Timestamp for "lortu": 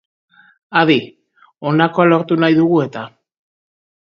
2.13-2.39